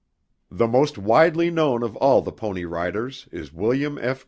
[0.49, 4.19] The most widely known of all the pony riders is William F.